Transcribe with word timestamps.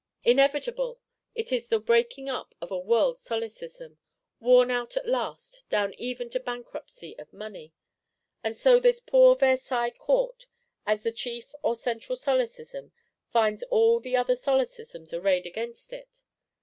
Inevitable: 0.23 0.99
it 1.35 1.51
is 1.51 1.67
the 1.67 1.79
breaking 1.79 2.27
up 2.27 2.55
of 2.59 2.71
a 2.71 2.77
World 2.79 3.19
Solecism, 3.19 3.99
worn 4.39 4.71
out 4.71 4.97
at 4.97 5.07
last, 5.07 5.63
down 5.69 5.93
even 5.93 6.27
to 6.31 6.39
bankruptcy 6.39 7.15
of 7.19 7.31
money! 7.31 7.75
And 8.43 8.57
so 8.57 8.79
this 8.79 8.99
poor 8.99 9.35
Versailles 9.35 9.91
Court, 9.91 10.47
as 10.87 11.03
the 11.03 11.11
chief 11.11 11.53
or 11.61 11.75
central 11.75 12.15
Solecism, 12.15 12.91
finds 13.29 13.61
all 13.69 13.99
the 13.99 14.17
other 14.17 14.35
Solecisms 14.35 15.13
arrayed 15.13 15.45
against 15.45 15.93
it. 15.93 16.23